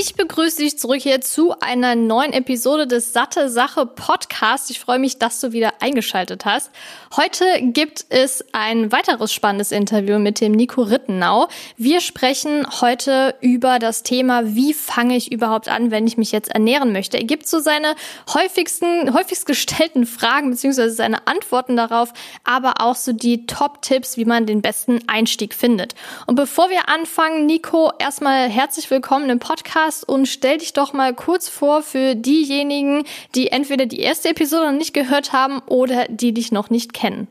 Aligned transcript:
Ich 0.00 0.14
begrüße 0.14 0.58
dich 0.58 0.78
zurück 0.78 1.00
hier 1.00 1.20
zu 1.22 1.58
einer 1.58 1.96
neuen 1.96 2.32
Episode 2.32 2.86
des 2.86 3.12
Satte 3.12 3.50
Sache 3.50 3.84
Podcast. 3.84 4.70
Ich 4.70 4.78
freue 4.78 5.00
mich, 5.00 5.18
dass 5.18 5.40
du 5.40 5.50
wieder 5.50 5.72
eingeschaltet 5.80 6.44
hast. 6.44 6.70
Heute 7.16 7.44
gibt 7.62 8.06
es 8.08 8.44
ein 8.52 8.92
weiteres 8.92 9.32
spannendes 9.32 9.72
Interview 9.72 10.20
mit 10.20 10.40
dem 10.40 10.52
Nico 10.52 10.82
Rittenau. 10.82 11.48
Wir 11.76 12.00
sprechen 12.00 12.64
heute 12.80 13.34
über 13.40 13.80
das 13.80 14.04
Thema, 14.04 14.54
wie 14.54 14.72
fange 14.72 15.16
ich 15.16 15.32
überhaupt 15.32 15.66
an, 15.66 15.90
wenn 15.90 16.06
ich 16.06 16.16
mich 16.16 16.30
jetzt 16.30 16.52
ernähren 16.52 16.92
möchte. 16.92 17.16
Er 17.16 17.24
gibt 17.24 17.48
so 17.48 17.58
seine 17.58 17.96
häufigsten, 18.32 19.12
häufigst 19.12 19.46
gestellten 19.46 20.06
Fragen 20.06 20.50
beziehungsweise 20.50 20.94
seine 20.94 21.26
Antworten 21.26 21.76
darauf, 21.76 22.12
aber 22.44 22.74
auch 22.78 22.94
so 22.94 23.12
die 23.12 23.46
Top-Tipps, 23.46 24.16
wie 24.16 24.26
man 24.26 24.46
den 24.46 24.62
besten 24.62 25.00
Einstieg 25.08 25.54
findet. 25.54 25.96
Und 26.28 26.36
bevor 26.36 26.70
wir 26.70 26.88
anfangen, 26.88 27.46
Nico, 27.46 27.90
erstmal 27.98 28.48
herzlich 28.48 28.88
willkommen 28.92 29.28
im 29.28 29.40
Podcast 29.40 29.87
hast 29.88 30.04
und 30.06 30.26
stell 30.26 30.58
dich 30.58 30.74
doch 30.74 30.92
mal 30.92 31.14
kurz 31.14 31.48
vor 31.48 31.82
für 31.82 32.14
diejenigen, 32.14 33.04
die 33.34 33.48
entweder 33.48 33.86
die 33.86 34.00
erste 34.00 34.28
Episode 34.28 34.66
noch 34.66 34.78
nicht 34.78 34.92
gehört 34.92 35.32
haben 35.32 35.60
oder 35.66 36.06
die 36.08 36.34
dich 36.34 36.52
noch 36.52 36.68
nicht 36.70 36.92
kennen. 36.92 37.26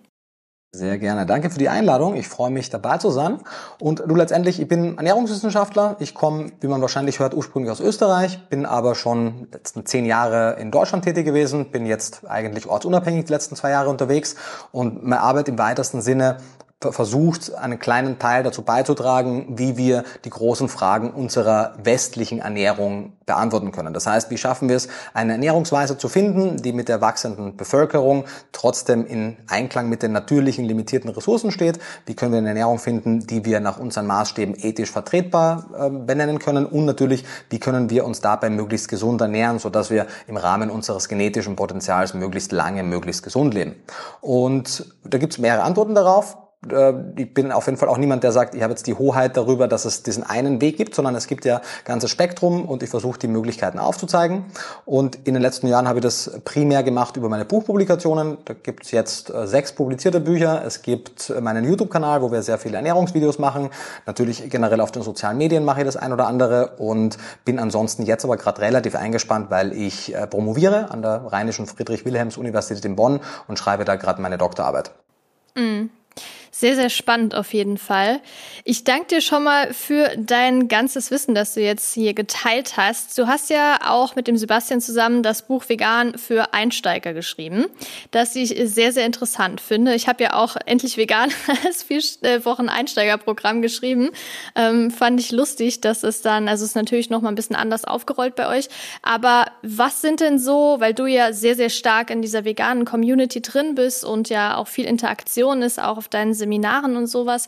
Sehr 0.73 0.97
gerne. 0.97 1.25
Danke 1.25 1.49
für 1.49 1.59
die 1.59 1.69
Einladung. 1.69 2.15
Ich 2.15 2.27
freue 2.27 2.51
mich 2.51 2.69
dabei 2.69 2.97
zu 2.97 3.09
sein. 3.09 3.39
Und 3.79 4.03
du 4.05 4.15
letztendlich, 4.15 4.59
ich 4.59 4.67
bin 4.67 4.97
Ernährungswissenschaftler. 4.97 5.95
Ich 5.99 6.13
komme, 6.13 6.51
wie 6.59 6.67
man 6.67 6.81
wahrscheinlich 6.81 7.19
hört, 7.19 7.33
ursprünglich 7.33 7.71
aus 7.71 7.79
Österreich, 7.79 8.47
bin 8.49 8.65
aber 8.65 8.93
schon 8.93 9.47
letzten 9.51 9.85
zehn 9.85 10.05
Jahre 10.05 10.57
in 10.59 10.69
Deutschland 10.69 11.05
tätig 11.05 11.25
gewesen, 11.25 11.71
bin 11.71 11.85
jetzt 11.85 12.27
eigentlich 12.27 12.67
ortsunabhängig 12.67 13.25
die 13.25 13.33
letzten 13.33 13.55
zwei 13.55 13.71
Jahre 13.71 13.89
unterwegs 13.89 14.35
und 14.71 15.03
meine 15.03 15.21
Arbeit 15.21 15.47
im 15.47 15.57
weitesten 15.57 16.01
Sinne 16.01 16.37
versucht, 16.79 17.55
einen 17.55 17.79
kleinen 17.79 18.19
Teil 18.19 18.43
dazu 18.43 18.61
beizutragen, 18.61 19.57
wie 19.57 19.77
wir 19.77 20.03
die 20.25 20.29
großen 20.29 20.69
Fragen 20.69 21.09
unserer 21.09 21.73
westlichen 21.83 22.37
Ernährung 22.39 23.13
beantworten 23.25 23.71
können. 23.71 23.95
Das 23.95 24.05
heißt, 24.05 24.29
wie 24.29 24.37
schaffen 24.37 24.69
wir 24.69 24.75
es, 24.75 24.87
eine 25.15 25.33
Ernährungsweise 25.33 25.97
zu 25.97 26.07
finden, 26.07 26.57
die 26.61 26.73
mit 26.73 26.87
der 26.87 27.01
wachsenden 27.01 27.57
Bevölkerung 27.57 28.25
trotzdem 28.51 29.07
in 29.07 29.37
Einklang 29.47 29.89
mit 29.89 30.03
den 30.03 30.11
natürlichen 30.11 30.65
limitierten 30.65 31.09
Ressourcen 31.09 31.49
steht? 31.49 31.79
Wie 32.05 32.13
können 32.13 32.31
wir 32.31 32.37
eine 32.37 32.49
Ernährung 32.49 32.77
finden, 32.77 33.25
die 33.25 33.43
wir 33.43 33.59
nach 33.59 33.79
unseren 33.79 34.05
Maßstäben 34.05 34.55
ethisch 34.55 34.91
vertretbar 34.91 35.65
äh, 35.75 35.89
benennen 35.89 36.37
können? 36.37 36.67
Und 36.67 36.85
natürlich, 36.85 37.25
wie 37.49 37.59
können 37.59 37.89
wir 37.89 38.05
uns 38.05 38.21
dabei 38.21 38.51
möglichst 38.51 38.87
gesund 38.87 39.19
ernähren, 39.19 39.57
sodass 39.57 39.89
wir 39.89 40.05
im 40.27 40.37
Rahmen 40.37 40.69
unseres 40.69 41.09
genetischen 41.09 41.55
Potenzials 41.55 42.13
möglichst 42.13 42.51
lange, 42.51 42.83
möglichst 42.83 43.23
gesund 43.23 43.55
leben? 43.55 43.75
Und 44.21 44.93
da 45.03 45.17
gibt 45.17 45.33
es 45.33 45.39
mehrere 45.39 45.63
Antworten 45.63 45.95
darauf. 45.95 46.37
Äh, 46.71 46.93
ich 47.15 47.33
bin 47.33 47.51
auf 47.51 47.65
jeden 47.65 47.77
Fall 47.77 47.89
auch 47.89 47.97
niemand, 47.97 48.23
der 48.23 48.31
sagt, 48.31 48.55
ich 48.55 48.63
habe 48.63 48.71
jetzt 48.71 48.87
die 48.87 48.95
Hoheit 48.95 49.37
darüber, 49.37 49.67
dass 49.67 49.85
es 49.85 50.03
diesen 50.03 50.23
einen 50.23 50.61
Weg 50.61 50.77
gibt, 50.77 50.95
sondern 50.95 51.15
es 51.15 51.27
gibt 51.27 51.45
ja 51.45 51.61
ganzes 51.85 52.09
Spektrum 52.09 52.65
und 52.65 52.83
ich 52.83 52.89
versuche 52.89 53.19
die 53.19 53.27
Möglichkeiten 53.27 53.79
aufzuzeigen. 53.79 54.45
Und 54.85 55.15
in 55.27 55.33
den 55.33 55.43
letzten 55.43 55.67
Jahren 55.67 55.87
habe 55.87 55.99
ich 55.99 56.03
das 56.03 56.39
primär 56.45 56.83
gemacht 56.83 57.17
über 57.17 57.29
meine 57.29 57.45
Buchpublikationen. 57.45 58.37
Da 58.45 58.53
gibt 58.53 58.85
es 58.85 58.91
jetzt 58.91 59.29
äh, 59.29 59.47
sechs 59.47 59.71
publizierte 59.73 60.19
Bücher. 60.19 60.63
Es 60.65 60.81
gibt 60.81 61.29
äh, 61.29 61.41
meinen 61.41 61.63
YouTube-Kanal, 61.65 62.21
wo 62.21 62.31
wir 62.31 62.41
sehr 62.41 62.57
viele 62.57 62.77
Ernährungsvideos 62.77 63.39
machen. 63.39 63.69
Natürlich 64.05 64.49
generell 64.49 64.81
auf 64.81 64.91
den 64.91 65.03
sozialen 65.03 65.37
Medien 65.37 65.63
mache 65.63 65.81
ich 65.81 65.85
das 65.85 65.97
ein 65.97 66.13
oder 66.13 66.27
andere 66.27 66.77
und 66.77 67.17
bin 67.45 67.59
ansonsten 67.59 68.03
jetzt 68.03 68.25
aber 68.25 68.37
gerade 68.37 68.61
relativ 68.61 68.95
eingespannt, 68.95 69.49
weil 69.51 69.73
ich 69.73 70.15
promoviere 70.29 70.91
an 70.91 71.01
der 71.01 71.25
Rheinischen 71.27 71.65
Friedrich-Wilhelms-Universität 71.65 72.83
in 72.85 72.95
Bonn 72.95 73.19
und 73.47 73.59
schreibe 73.59 73.85
da 73.85 73.95
gerade 73.95 74.21
meine 74.21 74.37
Doktorarbeit. 74.37 74.91
Mm. 75.55 75.89
Sehr, 76.59 76.73
sehr 76.73 76.89
spannend 76.89 77.35
auf 77.35 77.53
jeden 77.53 77.77
Fall. 77.77 78.19
Ich 78.63 78.83
danke 78.83 79.05
dir 79.05 79.21
schon 79.21 79.43
mal 79.43 79.75
für 79.75 80.09
dein 80.17 80.67
ganzes 80.67 81.11
Wissen, 81.11 81.35
das 81.35 81.53
du 81.53 81.61
jetzt 81.61 81.93
hier 81.93 82.15
geteilt 82.15 82.77
hast. 82.77 83.15
Du 83.15 83.27
hast 83.27 83.51
ja 83.51 83.77
auch 83.85 84.15
mit 84.15 84.27
dem 84.27 84.37
Sebastian 84.37 84.81
zusammen 84.81 85.21
das 85.21 85.43
Buch 85.43 85.69
Vegan 85.69 86.17
für 86.17 86.55
Einsteiger 86.55 87.13
geschrieben, 87.13 87.67
das 88.09 88.35
ich 88.35 88.59
sehr, 88.73 88.91
sehr 88.91 89.05
interessant 89.05 89.61
finde. 89.61 89.93
Ich 89.93 90.07
habe 90.07 90.23
ja 90.23 90.33
auch 90.33 90.55
endlich 90.65 90.97
vegan 90.97 91.29
als 91.63 91.83
vier 91.83 92.01
äh, 92.23 92.43
Wochen 92.43 92.69
Einsteigerprogramm 92.69 93.61
geschrieben. 93.61 94.09
Ähm, 94.55 94.89
fand 94.89 95.19
ich 95.19 95.31
lustig, 95.31 95.81
dass 95.81 96.01
es 96.01 96.23
dann, 96.23 96.47
also 96.47 96.63
es 96.63 96.71
ist 96.71 96.75
natürlich 96.75 97.11
noch 97.11 97.21
mal 97.21 97.29
ein 97.29 97.35
bisschen 97.35 97.55
anders 97.55 97.85
aufgerollt 97.85 98.33
bei 98.33 98.47
euch. 98.47 98.67
Aber 99.03 99.45
was 99.61 100.01
sind 100.01 100.21
denn 100.21 100.39
so, 100.39 100.77
weil 100.79 100.95
du 100.95 101.05
ja 101.05 101.33
sehr, 101.33 101.53
sehr 101.53 101.69
stark 101.69 102.09
in 102.09 102.23
dieser 102.23 102.45
veganen 102.45 102.83
Community 102.83 103.43
drin 103.43 103.75
bist 103.75 104.03
und 104.03 104.29
ja 104.29 104.57
auch 104.57 104.67
viel 104.67 104.85
Interaktion 104.85 105.61
ist, 105.61 105.79
auch 105.79 105.97
auf 105.97 106.07
deinen 106.07 106.33
und 106.95 107.07
sowas. 107.07 107.47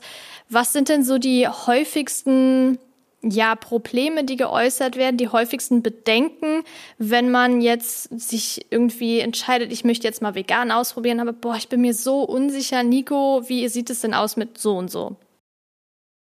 Was 0.50 0.74
sind 0.74 0.90
denn 0.90 1.04
so 1.04 1.18
die 1.18 1.48
häufigsten 1.48 2.80
ja, 3.22 3.56
Probleme, 3.56 4.24
die 4.24 4.38
geäußert 4.38 4.96
werden, 4.96 5.18
die 5.18 5.28
häufigsten 5.28 5.82
Bedenken, 5.82 6.64
wenn 6.98 7.32
man 7.32 7.62
jetzt 7.62 8.04
sich 8.18 8.66
irgendwie 8.70 9.20
entscheidet, 9.20 9.74
ich 9.74 9.84
möchte 9.84 10.08
jetzt 10.08 10.22
mal 10.22 10.36
vegan 10.36 10.72
ausprobieren, 10.72 11.20
aber 11.20 11.34
boah, 11.34 11.56
ich 11.56 11.68
bin 11.68 11.82
mir 11.82 11.94
so 11.94 12.24
unsicher. 12.24 12.84
Nico, 12.84 13.44
wie 13.48 13.68
sieht 13.68 13.90
es 13.90 14.02
denn 14.02 14.14
aus 14.14 14.38
mit 14.38 14.58
so 14.58 14.78
und 14.78 14.90
so? 14.90 15.18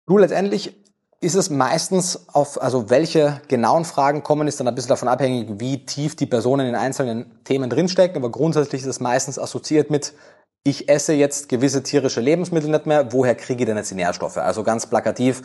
Du, 0.06 0.18
letztendlich 0.18 0.74
ist 1.20 1.34
es 1.34 1.50
meistens 1.50 2.28
auf, 2.28 2.60
also 2.60 2.90
welche 2.90 3.40
genauen 3.48 3.84
Fragen 3.84 4.22
kommen, 4.22 4.48
ist 4.48 4.60
dann 4.60 4.68
ein 4.68 4.74
bisschen 4.74 4.90
davon 4.90 5.08
abhängig, 5.08 5.48
wie 5.58 5.84
tief 5.84 6.16
die 6.16 6.26
Personen 6.26 6.66
in 6.66 6.74
einzelnen 6.74 7.42
Themen 7.44 7.70
drinstecken, 7.70 8.16
aber 8.16 8.30
grundsätzlich 8.30 8.82
ist 8.82 8.88
es 8.88 9.00
meistens 9.00 9.38
assoziiert 9.38 9.90
mit, 9.90 10.14
ich 10.64 10.88
esse 10.88 11.12
jetzt 11.12 11.48
gewisse 11.48 11.82
tierische 11.82 12.20
Lebensmittel 12.20 12.70
nicht 12.70 12.86
mehr, 12.86 13.12
woher 13.12 13.34
kriege 13.34 13.62
ich 13.62 13.66
denn 13.66 13.76
jetzt 13.76 13.90
die 13.90 13.94
Nährstoffe? 13.94 14.38
Also 14.38 14.62
ganz 14.62 14.86
plakativ, 14.86 15.42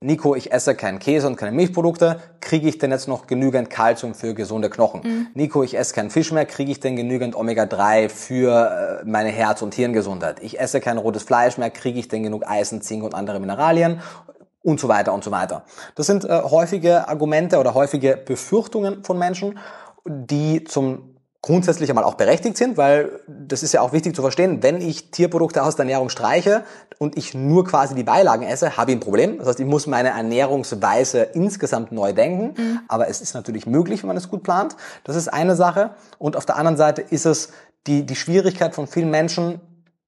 Nico, 0.00 0.34
ich 0.34 0.52
esse 0.52 0.74
keinen 0.74 0.98
Käse 0.98 1.26
und 1.26 1.36
keine 1.36 1.52
Milchprodukte, 1.52 2.20
kriege 2.42 2.68
ich 2.68 2.76
denn 2.76 2.90
jetzt 2.90 3.08
noch 3.08 3.26
genügend 3.26 3.70
Kalzium 3.70 4.14
für 4.14 4.34
gesunde 4.34 4.68
Knochen? 4.68 5.00
Mhm. 5.02 5.26
Nico, 5.32 5.62
ich 5.62 5.76
esse 5.76 5.94
keinen 5.94 6.10
Fisch 6.10 6.32
mehr, 6.32 6.44
kriege 6.44 6.70
ich 6.70 6.80
denn 6.80 6.96
genügend 6.96 7.34
Omega-3 7.34 8.10
für 8.10 9.00
äh, 9.00 9.08
meine 9.08 9.30
Herz- 9.30 9.62
und 9.62 9.74
Hirngesundheit? 9.74 10.40
Ich 10.42 10.60
esse 10.60 10.80
kein 10.80 10.98
rotes 10.98 11.22
Fleisch 11.22 11.56
mehr, 11.56 11.70
kriege 11.70 11.98
ich 11.98 12.08
denn 12.08 12.22
genug 12.22 12.46
Eisen, 12.46 12.82
Zink 12.82 13.04
und 13.04 13.14
andere 13.14 13.40
Mineralien? 13.40 14.02
Und 14.62 14.80
so 14.80 14.88
weiter 14.88 15.14
und 15.14 15.24
so 15.24 15.30
weiter. 15.30 15.64
Das 15.94 16.06
sind 16.06 16.24
äh, 16.24 16.42
häufige 16.42 17.08
Argumente 17.08 17.58
oder 17.58 17.72
häufige 17.72 18.16
Befürchtungen 18.18 19.02
von 19.02 19.18
Menschen, 19.18 19.58
die 20.04 20.64
zum 20.64 21.15
grundsätzlich 21.46 21.88
einmal 21.90 22.02
auch 22.02 22.14
berechtigt 22.14 22.56
sind, 22.56 22.76
weil 22.76 23.20
das 23.28 23.62
ist 23.62 23.72
ja 23.72 23.80
auch 23.80 23.92
wichtig 23.92 24.16
zu 24.16 24.22
verstehen, 24.22 24.64
wenn 24.64 24.80
ich 24.80 25.12
Tierprodukte 25.12 25.62
aus 25.62 25.76
der 25.76 25.84
Ernährung 25.84 26.08
streiche 26.08 26.64
und 26.98 27.16
ich 27.16 27.34
nur 27.34 27.64
quasi 27.64 27.94
die 27.94 28.02
Beilagen 28.02 28.42
esse, 28.42 28.76
habe 28.76 28.90
ich 28.90 28.96
ein 28.96 29.00
Problem. 29.00 29.38
Das 29.38 29.46
heißt, 29.46 29.60
ich 29.60 29.66
muss 29.66 29.86
meine 29.86 30.08
Ernährungsweise 30.08 31.22
insgesamt 31.22 31.92
neu 31.92 32.12
denken, 32.12 32.60
mhm. 32.60 32.80
aber 32.88 33.06
es 33.06 33.20
ist 33.20 33.34
natürlich 33.34 33.64
möglich, 33.64 34.02
wenn 34.02 34.08
man 34.08 34.16
es 34.16 34.28
gut 34.28 34.42
plant. 34.42 34.74
Das 35.04 35.14
ist 35.14 35.28
eine 35.28 35.54
Sache. 35.54 35.90
Und 36.18 36.36
auf 36.36 36.46
der 36.46 36.56
anderen 36.56 36.76
Seite 36.76 37.00
ist 37.00 37.26
es 37.26 37.50
die, 37.86 38.04
die 38.04 38.16
Schwierigkeit 38.16 38.74
von 38.74 38.88
vielen 38.88 39.10
Menschen, 39.10 39.60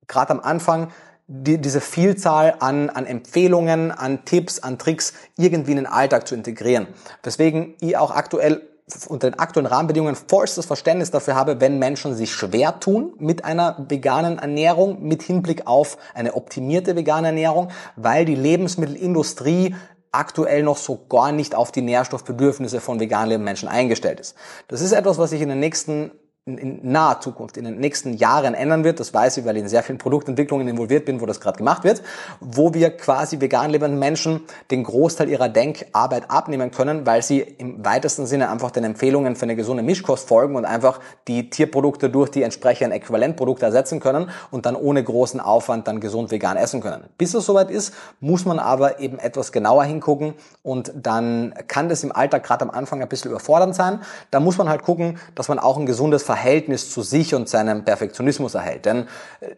gerade 0.09 0.33
am 0.33 0.41
Anfang, 0.41 0.89
die, 1.29 1.59
diese 1.59 1.81
Vielzahl 1.81 2.57
an, 2.59 2.91
an 2.91 3.07
Empfehlungen, 3.07 3.93
an 3.93 4.25
Tipps, 4.25 4.59
an 4.59 4.77
Tricks 4.77 5.13
irgendwie 5.37 5.71
in 5.71 5.77
den 5.77 5.87
Alltag 5.87 6.27
zu 6.27 6.35
integrieren. 6.35 6.89
Weswegen 7.23 7.75
ich 7.79 7.97
auch 7.97 8.11
aktuell 8.11 8.63
unter 9.09 9.31
den 9.31 9.39
aktuellen 9.39 9.67
Rahmenbedingungen 9.67 10.17
vollstes 10.17 10.67
Verständnis 10.67 11.11
dafür 11.11 11.35
habe, 11.35 11.61
wenn 11.61 11.79
Menschen 11.79 12.15
sich 12.15 12.33
schwer 12.33 12.81
tun 12.81 13.13
mit 13.19 13.45
einer 13.45 13.85
veganen 13.89 14.39
Ernährung, 14.39 15.03
mit 15.03 15.23
Hinblick 15.23 15.67
auf 15.67 15.99
eine 16.15 16.35
optimierte 16.35 16.97
vegane 16.97 17.29
Ernährung, 17.29 17.69
weil 17.97 18.25
die 18.25 18.35
Lebensmittelindustrie 18.35 19.75
aktuell 20.13 20.63
noch 20.63 20.79
so 20.79 20.99
gar 21.09 21.33
nicht 21.33 21.55
auf 21.55 21.71
die 21.71 21.83
Nährstoffbedürfnisse 21.83 22.81
von 22.81 22.99
vegan 23.01 23.29
lebenden 23.29 23.45
Menschen 23.45 23.69
eingestellt 23.69 24.21
ist. 24.21 24.35
Das 24.69 24.81
ist 24.81 24.93
etwas, 24.93 25.19
was 25.19 25.31
sich 25.31 25.43
in 25.43 25.49
den 25.49 25.61
nächsten 25.61 26.11
in 26.57 26.81
naher 26.83 27.21
Zukunft, 27.21 27.57
in 27.59 27.65
den 27.65 27.79
nächsten 27.79 28.15
Jahren 28.15 28.55
ändern 28.55 28.85
wird. 28.85 29.01
Das 29.01 29.13
weiß 29.13 29.37
ich, 29.37 29.45
weil 29.45 29.57
ich 29.57 29.63
in 29.63 29.69
sehr 29.69 29.83
vielen 29.83 29.99
Produktentwicklungen 29.99 30.67
involviert 30.67 31.05
bin, 31.05 31.21
wo 31.21 31.27
das 31.27 31.41
gerade 31.41 31.59
gemacht 31.59 31.85
wird, 31.85 32.03
wo 32.41 32.73
wir 32.73 32.91
quasi 32.97 33.41
vegan 33.41 33.71
lebenden 33.71 33.99
Menschen 33.99 34.41
den 34.71 34.85
Großteil 34.85 35.29
ihrer 35.29 35.49
Denkarbeit 35.49 36.31
abnehmen 36.31 36.71
können, 36.71 37.05
weil 37.05 37.23
sie 37.23 37.41
im 37.41 37.85
weitesten 37.85 38.27
Sinne 38.27 38.51
einfach 38.51 38.71
den 38.71 38.85
Empfehlungen 38.85 39.37
für 39.37 39.43
eine 39.43 39.57
gesunde 39.57 39.83
Mischkost 39.83 40.27
folgen 40.27 40.57
und 40.57 40.65
einfach 40.65 41.01
die 41.27 41.51
Tierprodukte 41.51 42.09
durch 42.09 42.31
die 42.31 42.43
entsprechenden 42.43 42.93
Äquivalentprodukte 42.93 43.67
ersetzen 43.67 44.01
können 44.01 44.31
und 44.51 44.65
dann 44.65 44.77
ohne 44.77 45.05
großen 45.05 45.41
Aufwand 45.41 45.87
dann 45.87 46.01
gesund 46.01 46.31
vegan 46.31 46.57
essen 46.57 46.81
können. 46.81 47.05
Bis 47.19 47.35
es 47.35 47.45
soweit 47.45 47.71
ist, 47.71 47.93
muss 48.21 48.47
man 48.47 48.59
aber 48.59 49.01
eben 49.01 49.19
etwas 49.19 49.53
genauer 49.53 49.85
hingucken 49.85 50.35
und 50.63 50.93
dann 50.95 51.53
kann 51.67 51.89
das 51.89 52.05
im 52.05 52.13
Alltag 52.13 52.45
gerade 52.45 52.63
am 52.63 52.71
Anfang 52.71 53.03
ein 53.03 53.09
bisschen 53.09 53.31
überfordernd 53.31 53.75
sein. 53.75 54.01
Da 54.31 54.41
muss 54.41 54.57
man 54.57 54.69
halt 54.69 54.83
gucken, 54.83 55.19
dass 55.35 55.49
man 55.49 55.59
auch 55.59 55.77
ein 55.77 55.85
gesundes 55.85 56.23
Verhalten 56.23 56.38
Verhältnis 56.39 56.91
zu 56.91 57.03
sich 57.03 57.35
und 57.35 57.49
seinem 57.49 57.85
Perfektionismus 57.85 58.55
erhält. 58.55 58.87
Denn 58.87 59.09
äh, 59.41 59.57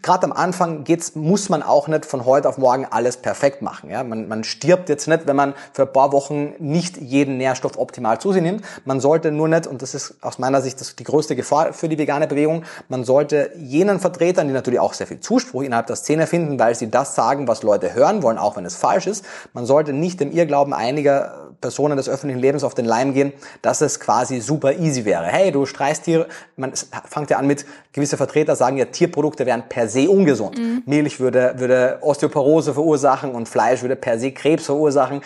gerade 0.00 0.24
am 0.24 0.32
Anfang 0.32 0.84
geht's, 0.84 1.14
muss 1.14 1.50
man 1.50 1.62
auch 1.62 1.88
nicht 1.88 2.06
von 2.06 2.24
heute 2.24 2.48
auf 2.48 2.56
morgen 2.56 2.86
alles 2.90 3.18
perfekt 3.18 3.60
machen. 3.60 3.90
Ja? 3.90 4.02
Man, 4.02 4.26
man 4.26 4.42
stirbt 4.42 4.88
jetzt 4.88 5.08
nicht, 5.08 5.26
wenn 5.26 5.36
man 5.36 5.52
für 5.74 5.82
ein 5.82 5.92
paar 5.92 6.12
Wochen 6.12 6.54
nicht 6.58 6.96
jeden 6.96 7.36
Nährstoff 7.36 7.76
optimal 7.76 8.18
zu 8.18 8.32
sich 8.32 8.40
nimmt. 8.40 8.64
Man 8.86 9.00
sollte 9.00 9.30
nur 9.30 9.46
nicht, 9.46 9.66
und 9.66 9.82
das 9.82 9.94
ist 9.94 10.14
aus 10.22 10.38
meiner 10.38 10.62
Sicht 10.62 10.80
das, 10.80 10.96
die 10.96 11.04
größte 11.04 11.36
Gefahr 11.36 11.74
für 11.74 11.88
die 11.88 11.98
vegane 11.98 12.26
Bewegung, 12.26 12.64
man 12.88 13.04
sollte 13.04 13.50
jenen 13.56 14.00
Vertretern, 14.00 14.48
die 14.48 14.54
natürlich 14.54 14.80
auch 14.80 14.94
sehr 14.94 15.06
viel 15.06 15.20
Zuspruch 15.20 15.62
innerhalb 15.62 15.86
der 15.86 15.96
Szene 15.96 16.26
finden, 16.26 16.58
weil 16.58 16.74
sie 16.74 16.90
das 16.90 17.14
sagen, 17.14 17.46
was 17.46 17.62
Leute 17.62 17.94
hören 17.94 18.22
wollen, 18.22 18.38
auch 18.38 18.56
wenn 18.56 18.64
es 18.64 18.74
falsch 18.74 19.06
ist, 19.06 19.24
man 19.52 19.66
sollte 19.66 19.92
nicht 19.92 20.18
dem 20.20 20.32
Irrglauben 20.32 20.72
einiger 20.72 21.45
Personen 21.60 21.96
des 21.96 22.08
öffentlichen 22.08 22.40
Lebens 22.40 22.64
auf 22.64 22.74
den 22.74 22.84
Leim 22.84 23.14
gehen, 23.14 23.32
dass 23.62 23.80
es 23.80 24.00
quasi 24.00 24.40
super 24.40 24.74
easy 24.74 25.04
wäre. 25.04 25.24
Hey, 25.24 25.52
du 25.52 25.66
streichst 25.66 26.04
Tiere, 26.04 26.26
man 26.56 26.72
fängt 27.08 27.30
ja 27.30 27.38
an 27.38 27.46
mit, 27.46 27.64
gewisse 27.92 28.16
Vertreter 28.16 28.56
sagen 28.56 28.76
ja, 28.76 28.84
Tierprodukte 28.84 29.46
wären 29.46 29.68
per 29.68 29.88
se 29.88 30.10
ungesund. 30.10 30.58
Mhm. 30.58 30.82
Milch 30.84 31.18
würde, 31.18 31.54
würde 31.56 31.98
Osteoporose 32.02 32.74
verursachen 32.74 33.32
und 33.32 33.48
Fleisch 33.48 33.82
würde 33.82 33.96
per 33.96 34.18
se 34.18 34.32
Krebs 34.32 34.66
verursachen. 34.66 35.22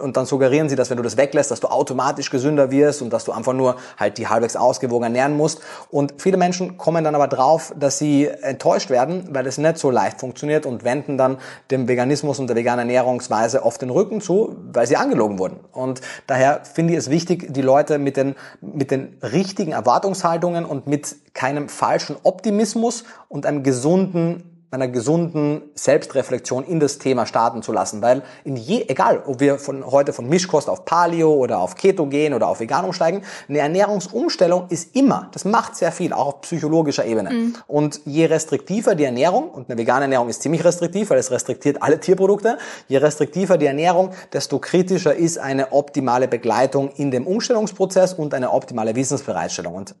Und 0.00 0.16
dann 0.16 0.24
suggerieren 0.24 0.68
sie, 0.68 0.76
dass 0.76 0.88
wenn 0.88 0.96
du 0.96 1.02
das 1.02 1.16
weglässt, 1.16 1.50
dass 1.50 1.60
du 1.60 1.68
automatisch 1.68 2.30
gesünder 2.30 2.70
wirst 2.70 3.02
und 3.02 3.12
dass 3.12 3.24
du 3.24 3.32
einfach 3.32 3.52
nur 3.52 3.76
halt 3.98 4.18
die 4.18 4.28
halbwegs 4.28 4.56
ausgewogen 4.56 5.04
ernähren 5.04 5.36
musst. 5.36 5.60
Und 5.90 6.14
viele 6.18 6.38
Menschen 6.38 6.78
kommen 6.78 7.04
dann 7.04 7.14
aber 7.14 7.28
drauf, 7.28 7.74
dass 7.78 7.98
sie 7.98 8.26
enttäuscht 8.26 8.88
werden, 8.88 9.28
weil 9.32 9.46
es 9.46 9.58
nicht 9.58 9.76
so 9.76 9.90
leicht 9.90 10.18
funktioniert 10.18 10.64
und 10.64 10.84
wenden 10.84 11.18
dann 11.18 11.36
dem 11.70 11.86
Veganismus 11.86 12.38
und 12.38 12.46
der 12.46 12.56
veganen 12.56 12.88
Ernährungsweise 12.88 13.62
oft 13.62 13.82
den 13.82 13.90
Rücken 13.90 14.22
zu, 14.22 14.56
weil 14.72 14.86
sie 14.86 14.96
angelogen 14.96 15.38
wurden. 15.38 15.60
Und 15.72 16.00
daher 16.26 16.64
finde 16.64 16.92
ich 16.92 16.98
es 16.98 17.10
wichtig, 17.10 17.52
die 17.52 17.62
Leute 17.62 17.98
mit 17.98 18.16
den, 18.16 18.34
mit 18.60 18.90
den 18.90 19.18
richtigen 19.22 19.72
Erwartungshaltungen 19.72 20.64
und 20.64 20.86
mit 20.86 21.16
keinem 21.34 21.68
falschen 21.68 22.16
Optimismus 22.22 23.04
und 23.28 23.46
einem 23.46 23.62
gesunden 23.62 24.55
einer 24.76 24.88
gesunden 24.88 25.62
Selbstreflexion 25.74 26.64
in 26.64 26.80
das 26.80 26.98
Thema 26.98 27.26
starten 27.26 27.62
zu 27.62 27.72
lassen, 27.72 28.02
weil 28.02 28.22
in 28.44 28.56
je, 28.56 28.84
egal, 28.88 29.22
ob 29.26 29.40
wir 29.40 29.58
von 29.58 29.84
heute 29.90 30.12
von 30.12 30.28
Mischkost 30.28 30.68
auf 30.68 30.84
Paleo 30.84 31.32
oder 31.32 31.58
auf 31.58 31.74
Keto 31.74 32.06
gehen 32.06 32.34
oder 32.34 32.48
auf 32.48 32.60
Vegan 32.60 32.84
umsteigen, 32.84 33.22
eine 33.48 33.58
Ernährungsumstellung 33.58 34.66
ist 34.68 34.94
immer, 34.94 35.28
das 35.32 35.44
macht 35.44 35.76
sehr 35.76 35.92
viel, 35.92 36.12
auch 36.12 36.26
auf 36.26 36.40
psychologischer 36.42 37.04
Ebene. 37.04 37.30
Mhm. 37.30 37.54
Und 37.66 38.00
je 38.04 38.26
restriktiver 38.26 38.94
die 38.94 39.04
Ernährung, 39.04 39.50
und 39.50 39.68
eine 39.68 39.78
vegane 39.78 40.02
Ernährung 40.02 40.28
ist 40.28 40.42
ziemlich 40.42 40.64
restriktiv, 40.64 41.10
weil 41.10 41.18
es 41.18 41.30
restriktiert 41.30 41.82
alle 41.82 41.98
Tierprodukte, 41.98 42.58
je 42.88 42.98
restriktiver 42.98 43.58
die 43.58 43.66
Ernährung, 43.66 44.10
desto 44.32 44.58
kritischer 44.58 45.14
ist 45.14 45.38
eine 45.38 45.72
optimale 45.72 46.28
Begleitung 46.28 46.90
in 46.96 47.10
dem 47.10 47.26
Umstellungsprozess 47.26 48.14
und 48.14 48.34
eine 48.34 48.52
optimale 48.52 48.94
Wissensbereitstellung. 48.94 49.74
Und 49.74 49.94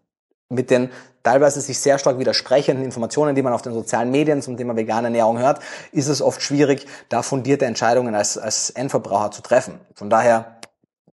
mit 0.48 0.70
den 0.70 0.90
teilweise 1.22 1.60
sich 1.60 1.80
sehr 1.80 1.98
stark 1.98 2.18
widersprechenden 2.18 2.84
Informationen, 2.84 3.34
die 3.34 3.42
man 3.42 3.52
auf 3.52 3.62
den 3.62 3.72
sozialen 3.72 4.10
Medien 4.10 4.42
zum 4.42 4.56
Thema 4.56 4.76
vegane 4.76 5.08
Ernährung 5.08 5.38
hört, 5.38 5.60
ist 5.90 6.06
es 6.06 6.22
oft 6.22 6.40
schwierig, 6.40 6.86
da 7.08 7.22
fundierte 7.22 7.64
Entscheidungen 7.64 8.14
als, 8.14 8.38
als 8.38 8.70
Endverbraucher 8.70 9.32
zu 9.32 9.42
treffen. 9.42 9.80
Von 9.94 10.08
daher 10.08 10.60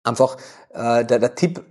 einfach 0.03 0.35
äh, 0.73 1.05
der, 1.05 1.19
der 1.19 1.35
Tipp, 1.35 1.63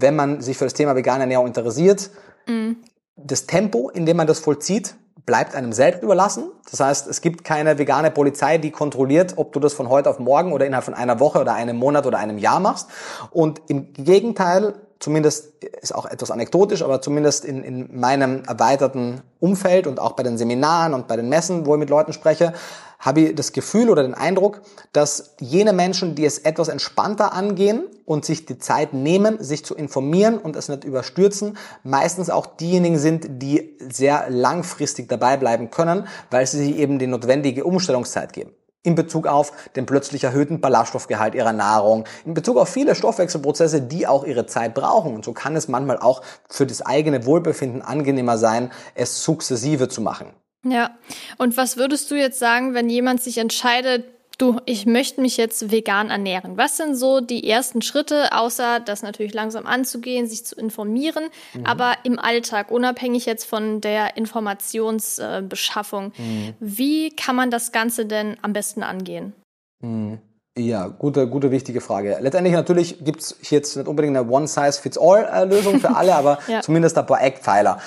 wenn 0.00 0.16
man 0.16 0.40
sich 0.40 0.58
für 0.58 0.64
das 0.64 0.74
Thema 0.74 0.96
vegane 0.96 1.20
Ernährung 1.20 1.46
interessiert, 1.46 2.10
mhm. 2.46 2.76
das 3.16 3.46
Tempo, 3.46 3.90
in 3.90 4.06
dem 4.06 4.16
man 4.16 4.26
das 4.26 4.40
vollzieht, 4.40 4.96
bleibt 5.24 5.54
einem 5.54 5.72
selbst 5.72 6.02
überlassen. 6.02 6.50
Das 6.70 6.80
heißt, 6.80 7.06
es 7.06 7.20
gibt 7.20 7.44
keine 7.44 7.78
vegane 7.78 8.10
Polizei, 8.10 8.58
die 8.58 8.70
kontrolliert, 8.70 9.34
ob 9.36 9.52
du 9.52 9.60
das 9.60 9.74
von 9.74 9.88
heute 9.88 10.08
auf 10.08 10.18
morgen 10.18 10.52
oder 10.52 10.64
innerhalb 10.66 10.86
von 10.86 10.94
einer 10.94 11.20
Woche 11.20 11.40
oder 11.40 11.54
einem 11.54 11.76
Monat 11.76 12.06
oder 12.06 12.18
einem 12.18 12.38
Jahr 12.38 12.60
machst. 12.60 12.88
Und 13.30 13.60
im 13.68 13.92
Gegenteil, 13.92 14.74
zumindest 15.00 15.64
ist 15.80 15.94
auch 15.94 16.06
etwas 16.06 16.30
anekdotisch, 16.30 16.82
aber 16.82 17.00
zumindest 17.00 17.44
in, 17.44 17.62
in 17.62 17.98
meinem 17.98 18.42
erweiterten 18.44 19.22
Umfeld 19.40 19.86
und 19.86 20.00
auch 20.00 20.12
bei 20.12 20.22
den 20.22 20.38
Seminaren 20.38 20.94
und 20.94 21.08
bei 21.08 21.16
den 21.16 21.28
Messen, 21.28 21.66
wo 21.66 21.74
ich 21.74 21.78
mit 21.78 21.90
Leuten 21.90 22.12
spreche, 22.12 22.52
habe 22.98 23.20
ich 23.20 23.34
das 23.36 23.52
Gefühl 23.52 23.90
oder 23.90 24.02
den 24.02 24.14
Eindruck, 24.14 24.60
dass 24.92 25.34
jene 25.38 25.72
Menschen, 25.72 26.16
die 26.16 26.24
es 26.24 26.38
etwas 26.38 26.66
entspannter 26.66 27.32
angehen 27.32 27.84
und 28.04 28.24
sich 28.24 28.44
die 28.44 28.58
Zeit 28.58 28.92
nehmen, 28.92 29.42
sich 29.42 29.64
zu 29.64 29.76
informieren 29.76 30.36
und 30.38 30.56
es 30.56 30.68
nicht 30.68 30.82
überstürzen, 30.82 31.56
meistens 31.84 32.28
auch 32.28 32.46
diejenigen 32.46 32.98
sind, 32.98 33.42
die 33.42 33.76
sehr 33.88 34.28
langfristig 34.30 35.08
dabei 35.08 35.36
bleiben 35.36 35.70
können, 35.70 36.08
weil 36.30 36.46
sie 36.46 36.58
sich 36.58 36.76
eben 36.76 36.98
die 36.98 37.06
notwendige 37.06 37.64
Umstellungszeit 37.64 38.32
geben 38.32 38.50
in 38.88 38.94
Bezug 38.94 39.26
auf 39.26 39.52
den 39.76 39.84
plötzlich 39.84 40.24
erhöhten 40.24 40.60
Ballaststoffgehalt 40.60 41.34
ihrer 41.34 41.52
Nahrung, 41.52 42.04
in 42.24 42.32
Bezug 42.32 42.56
auf 42.56 42.70
viele 42.70 42.94
Stoffwechselprozesse, 42.94 43.82
die 43.82 44.06
auch 44.06 44.24
ihre 44.24 44.46
Zeit 44.46 44.74
brauchen. 44.74 45.14
Und 45.14 45.24
so 45.24 45.32
kann 45.32 45.54
es 45.56 45.68
manchmal 45.68 45.98
auch 45.98 46.22
für 46.48 46.66
das 46.66 46.80
eigene 46.80 47.26
Wohlbefinden 47.26 47.82
angenehmer 47.82 48.38
sein, 48.38 48.72
es 48.94 49.22
sukzessive 49.22 49.88
zu 49.88 50.00
machen. 50.00 50.28
Ja, 50.64 50.90
und 51.36 51.56
was 51.56 51.76
würdest 51.76 52.10
du 52.10 52.14
jetzt 52.14 52.38
sagen, 52.38 52.74
wenn 52.74 52.88
jemand 52.88 53.22
sich 53.22 53.38
entscheidet, 53.38 54.04
du, 54.38 54.60
ich 54.64 54.86
möchte 54.86 55.20
mich 55.20 55.36
jetzt 55.36 55.70
vegan 55.70 56.10
ernähren. 56.10 56.56
Was 56.56 56.76
sind 56.76 56.96
so 56.96 57.20
die 57.20 57.48
ersten 57.48 57.82
Schritte, 57.82 58.32
außer 58.32 58.80
das 58.80 59.02
natürlich 59.02 59.34
langsam 59.34 59.66
anzugehen, 59.66 60.26
sich 60.26 60.44
zu 60.46 60.56
informieren, 60.56 61.24
mhm. 61.54 61.66
aber 61.66 61.94
im 62.04 62.18
Alltag, 62.18 62.70
unabhängig 62.70 63.26
jetzt 63.26 63.44
von 63.44 63.80
der 63.80 64.16
Informationsbeschaffung, 64.16 66.12
mhm. 66.16 66.54
wie 66.60 67.10
kann 67.14 67.36
man 67.36 67.50
das 67.50 67.72
Ganze 67.72 68.06
denn 68.06 68.36
am 68.42 68.52
besten 68.52 68.82
angehen? 68.82 69.34
Mhm. 69.80 70.18
Ja, 70.56 70.88
gute, 70.88 71.28
gute, 71.28 71.52
wichtige 71.52 71.80
Frage. 71.80 72.18
Letztendlich 72.20 72.54
natürlich 72.54 73.04
gibt's 73.04 73.36
jetzt 73.42 73.76
nicht 73.76 73.86
unbedingt 73.86 74.16
eine 74.16 74.28
One-Size-Fits-All-Lösung 74.28 75.78
für 75.78 75.94
alle, 75.94 76.14
aber 76.16 76.38
ja. 76.48 76.62
zumindest 76.62 76.98
ein 76.98 77.06
paar 77.06 77.22
Eckpfeiler. 77.22 77.78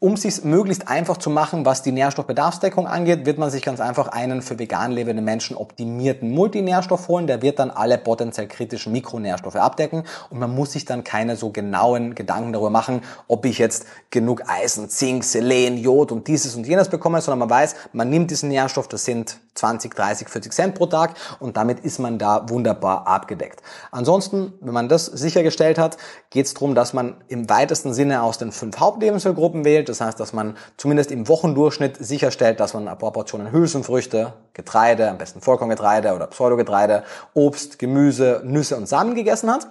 Um 0.00 0.16
sich 0.16 0.44
möglichst 0.44 0.88
einfach 0.88 1.16
zu 1.16 1.30
machen, 1.30 1.64
was 1.64 1.82
die 1.82 1.92
Nährstoffbedarfsdeckung 1.92 2.86
angeht, 2.86 3.24
wird 3.26 3.38
man 3.38 3.50
sich 3.50 3.62
ganz 3.62 3.80
einfach 3.80 4.08
einen 4.08 4.42
für 4.42 4.58
vegan 4.58 4.92
lebende 4.92 5.22
Menschen 5.22 5.56
optimierten 5.56 6.30
Multinährstoff 6.30 7.08
holen. 7.08 7.26
Der 7.26 7.42
wird 7.42 7.58
dann 7.58 7.70
alle 7.70 7.96
potenziell 7.96 8.48
kritischen 8.48 8.92
Mikronährstoffe 8.92 9.56
abdecken 9.56 10.04
und 10.30 10.38
man 10.38 10.54
muss 10.54 10.72
sich 10.72 10.84
dann 10.84 11.04
keine 11.04 11.36
so 11.36 11.50
genauen 11.50 12.14
Gedanken 12.14 12.52
darüber 12.52 12.70
machen, 12.70 13.02
ob 13.28 13.46
ich 13.46 13.58
jetzt 13.58 13.86
genug 14.10 14.42
Eisen, 14.46 14.88
Zink, 14.90 15.24
Selen, 15.24 15.78
Jod 15.78 16.12
und 16.12 16.28
dieses 16.28 16.54
und 16.54 16.66
jenes 16.66 16.88
bekomme, 16.88 17.20
sondern 17.20 17.38
man 17.38 17.50
weiß, 17.50 17.74
man 17.92 18.10
nimmt 18.10 18.30
diesen 18.30 18.48
Nährstoff, 18.48 18.88
das 18.88 19.04
sind 19.04 19.38
20, 19.54 19.94
30, 19.94 20.28
40 20.28 20.52
Cent 20.52 20.74
pro 20.74 20.86
Tag 20.86 21.14
und 21.38 21.56
damit 21.56 21.80
ist 21.80 21.98
man 21.98 22.18
da 22.18 22.48
wunderbar 22.48 23.06
abgedeckt. 23.06 23.62
Ansonsten, 23.92 24.52
wenn 24.60 24.74
man 24.74 24.88
das 24.88 25.06
sichergestellt 25.06 25.78
hat, 25.78 25.96
geht 26.30 26.46
es 26.46 26.54
darum, 26.54 26.74
dass 26.74 26.92
man 26.92 27.22
im 27.28 27.48
weitesten 27.48 27.94
Sinne 27.94 28.22
aus 28.22 28.38
den 28.38 28.52
fünf 28.52 28.78
Hauptlebensmittelgruppen 28.80 29.64
wählt. 29.64 29.83
Das 29.88 30.00
heißt, 30.00 30.18
dass 30.18 30.32
man 30.32 30.56
zumindest 30.76 31.10
im 31.10 31.28
Wochendurchschnitt 31.28 31.96
sicherstellt, 31.98 32.60
dass 32.60 32.74
man 32.74 32.88
ein 32.88 32.98
paar 32.98 33.12
Portionen 33.12 33.52
Hülsenfrüchte, 33.52 34.32
Getreide, 34.52 35.10
am 35.10 35.18
besten 35.18 35.40
Vollkorngetreide 35.40 36.14
oder 36.14 36.26
Pseudogetreide, 36.26 37.04
Obst, 37.34 37.78
Gemüse, 37.78 38.42
Nüsse 38.44 38.76
und 38.76 38.86
Samen 38.86 39.14
gegessen 39.14 39.50
hat. 39.50 39.66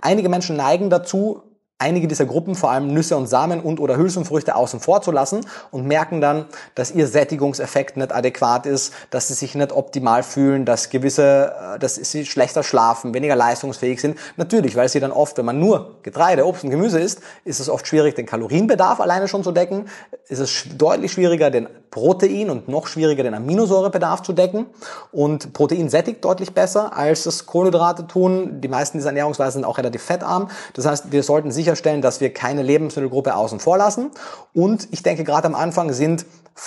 Einige 0.00 0.28
Menschen 0.28 0.56
neigen 0.56 0.90
dazu, 0.90 1.42
einige 1.80 2.06
dieser 2.06 2.26
Gruppen, 2.26 2.54
vor 2.54 2.70
allem 2.70 2.92
Nüsse 2.92 3.16
und 3.16 3.26
Samen 3.26 3.60
und 3.60 3.80
oder 3.80 3.96
Hülsenfrüchte 3.96 4.54
außen 4.54 4.80
vor 4.80 5.02
zu 5.02 5.10
lassen 5.10 5.40
und 5.70 5.86
merken 5.86 6.20
dann, 6.20 6.44
dass 6.74 6.90
ihr 6.90 7.06
Sättigungseffekt 7.06 7.96
nicht 7.96 8.12
adäquat 8.12 8.66
ist, 8.66 8.92
dass 9.10 9.28
sie 9.28 9.34
sich 9.34 9.54
nicht 9.54 9.72
optimal 9.72 10.22
fühlen, 10.22 10.64
dass 10.64 10.90
gewisse, 10.90 11.54
äh, 11.74 11.78
dass 11.78 11.94
sie 11.94 12.26
schlechter 12.26 12.62
schlafen, 12.62 13.14
weniger 13.14 13.36
leistungsfähig 13.36 14.00
sind. 14.00 14.18
Natürlich, 14.36 14.76
weil 14.76 14.88
sie 14.88 15.00
dann 15.00 15.12
oft, 15.12 15.38
wenn 15.38 15.46
man 15.46 15.58
nur 15.58 15.96
Getreide, 16.02 16.46
Obst 16.46 16.64
und 16.64 16.70
Gemüse 16.70 17.00
isst, 17.00 17.20
ist 17.44 17.60
es 17.60 17.68
oft 17.68 17.86
schwierig, 17.86 18.14
den 18.14 18.26
Kalorienbedarf 18.26 19.00
alleine 19.00 19.28
schon 19.28 19.42
zu 19.42 19.52
decken. 19.52 19.88
Ist 20.28 20.38
es 20.38 20.64
deutlich 20.76 21.12
schwieriger, 21.12 21.50
den 21.50 21.68
Protein 21.90 22.50
und 22.50 22.68
noch 22.68 22.86
schwieriger, 22.86 23.22
den 23.22 23.34
Aminosäurebedarf 23.34 24.22
zu 24.22 24.32
decken. 24.32 24.66
Und 25.12 25.52
Protein 25.52 25.88
sättigt 25.88 26.24
deutlich 26.24 26.52
besser, 26.52 26.96
als 26.96 27.26
es 27.26 27.46
Kohlenhydrate 27.46 28.06
tun. 28.06 28.60
Die 28.60 28.68
meisten 28.68 28.98
dieser 28.98 29.10
Ernährungsweisen 29.10 29.62
sind 29.62 29.64
auch 29.64 29.78
relativ 29.78 30.02
fettarm. 30.02 30.50
Das 30.74 30.86
heißt, 30.86 31.10
wir 31.10 31.22
sollten 31.22 31.50
sicher 31.50 31.70
sicherstellen, 31.70 32.02
dass 32.02 32.20
wir 32.20 32.32
keine 32.32 32.62
Lebensmittelgruppe 32.62 33.34
außen 33.34 33.60
vor 33.60 33.78
lassen. 33.78 34.10
Und 34.52 34.88
ich 34.90 35.02
denke, 35.02 35.24
gerade 35.24 35.46
am 35.46 35.54
Anfang 35.54 35.92
sind 35.92 36.26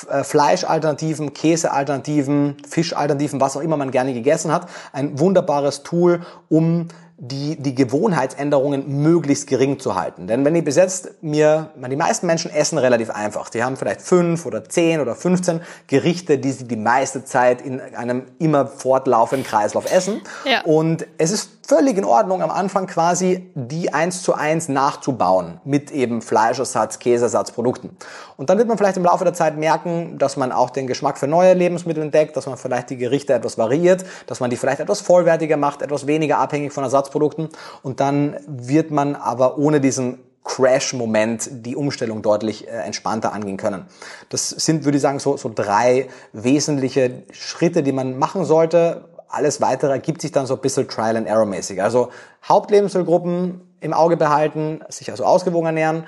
äh, 0.10 0.24
Fleischalternativen, 0.24 1.34
Käsealternativen, 1.34 2.58
Fischalternativen, 2.68 3.42
was 3.42 3.58
auch 3.58 3.62
immer 3.62 3.77
man 3.77 3.92
gerne 3.92 4.13
gegessen 4.13 4.51
hat, 4.51 4.68
ein 4.94 5.20
wunderbares 5.20 5.84
Tool, 5.84 6.22
um 6.50 6.88
die, 7.17 7.55
die 7.58 7.75
Gewohnheitsänderungen 7.75 9.01
möglichst 9.01 9.48
gering 9.48 9.79
zu 9.79 9.96
halten. 9.96 10.27
Denn 10.27 10.43
wenn 10.46 10.55
ich 10.55 10.63
bis 10.63 10.75
jetzt 10.75 11.24
mir, 11.24 11.72
die 11.75 11.96
meisten 11.96 12.25
Menschen 12.25 12.51
essen 12.51 12.77
relativ 12.77 13.12
einfach. 13.12 13.50
Die 13.50 13.63
haben 13.63 13.77
vielleicht 13.77 14.01
fünf 14.01 14.46
oder 14.46 14.63
zehn 14.63 15.00
oder 15.00 15.15
15 15.15 15.62
Gerichte, 15.88 16.38
die 16.38 16.51
sie 16.51 16.67
die 16.67 16.75
meiste 16.75 17.24
Zeit 17.24 17.62
in 17.62 17.79
einem 17.79 18.24
immer 18.39 18.65
fortlaufenden 18.67 19.46
Kreislauf 19.46 19.91
essen. 19.91 20.22
Ja. 20.46 20.62
Und 20.62 21.05
es 21.17 21.32
ist 21.32 21.62
völlig 21.65 21.98
in 21.98 22.05
Ordnung, 22.05 22.41
am 22.41 22.51
Anfang 22.51 22.88
quasi 22.88 23.50
die 23.55 23.93
eins 23.93 24.22
zu 24.22 24.34
eins 24.34 24.70
nachzubauen 24.70 25.60
mit 25.63 25.91
eben 25.91 26.22
Fleischersatz, 26.22 27.00
Käseersatzprodukten. 27.00 27.91
Und 28.38 28.50
dann 28.50 28.58
wird 28.58 28.67
man 28.67 28.77
vielleicht 28.77 28.98
im 28.98 29.03
Laufe 29.03 29.24
der 29.24 29.34
Zeit 29.34 29.58
merken, 29.58 30.17
dass 30.17 30.38
man 30.38 30.51
auch 30.51 30.70
den 30.70 30.88
Geschmack 30.88 31.17
für 31.17 31.27
neue 31.27 31.53
Lebensmittel 31.53 32.03
entdeckt, 32.03 32.36
dass 32.36 32.46
man 32.46 32.58
vielleicht 32.58 32.89
die 32.89 32.98
Gerichte 32.98 33.34
etwas 33.34 33.58
variiert, 33.58 34.05
dass 34.27 34.39
man 34.39 34.50
die 34.50 34.58
vielleicht 34.58 34.79
etwas 34.79 35.01
vollwertiger 35.01 35.58
macht, 35.58 35.82
etwas 35.82 36.08
weniger 36.08 36.39
abhängig 36.39 36.74
von 36.74 36.84
Ersatzprodukten. 36.84 37.50
Und 37.82 38.00
dann 38.00 38.38
wird 38.48 38.91
man 38.91 39.15
aber 39.15 39.58
ohne 39.58 39.79
diesen 39.79 40.20
Crash-Moment 40.43 41.65
die 41.65 41.75
Umstellung 41.75 42.22
deutlich 42.22 42.67
äh, 42.67 42.72
entspannter 42.72 43.32
angehen 43.32 43.58
können. 43.58 43.86
Das 44.29 44.50
sind, 44.50 44.84
würde 44.84 44.98
ich 44.98 45.01
sagen, 45.01 45.20
so, 45.20 45.38
so 45.38 45.50
drei 45.53 46.10
wesentliche 46.34 47.24
Schritte, 47.32 47.82
die 47.82 47.93
man 47.93 48.20
machen 48.20 48.43
sollte, 48.43 49.05
alles 49.34 49.62
weitere 49.62 49.92
ergibt 49.92 50.22
sich 50.22 50.32
dann 50.32 50.46
so 50.46 50.56
ein 50.56 50.62
bisschen 50.62 50.88
Trial 50.88 51.18
and 51.18 51.28
Error 51.28 51.46
mäßig. 51.46 51.82
Also 51.82 52.10
Hauptlebensmittelgruppen 52.48 53.62
im 53.80 53.94
Auge 53.94 54.16
behalten, 54.16 54.82
sich 54.90 55.10
also 55.12 55.25
ausgewogen 55.25 55.68
ernähren, 55.68 56.06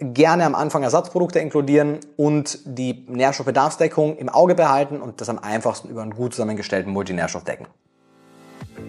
gerne 0.00 0.44
am 0.44 0.54
Anfang 0.54 0.82
Ersatzprodukte 0.82 1.38
inkludieren 1.38 1.98
und 2.16 2.60
die 2.64 3.04
Nährstoffbedarfsdeckung 3.08 4.16
im 4.16 4.28
Auge 4.28 4.54
behalten 4.54 5.00
und 5.00 5.20
das 5.20 5.28
am 5.28 5.38
einfachsten 5.38 5.88
über 5.88 6.02
einen 6.02 6.14
gut 6.14 6.34
zusammengestellten 6.34 6.92
Multinährstoff 6.92 7.44
decken. 7.44 7.66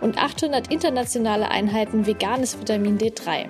und 0.00 0.18
800 0.18 0.72
internationale 0.72 1.50
Einheiten 1.50 2.06
veganes 2.06 2.58
Vitamin 2.58 2.98
D3. 2.98 3.48